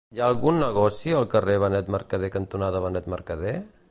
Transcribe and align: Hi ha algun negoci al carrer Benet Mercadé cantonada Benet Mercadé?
Hi 0.17 0.19
ha 0.19 0.27
algun 0.31 0.55
negoci 0.61 1.13
al 1.17 1.27
carrer 1.33 1.59
Benet 1.65 1.93
Mercadé 1.97 2.31
cantonada 2.39 2.83
Benet 2.87 3.13
Mercadé? 3.15 3.55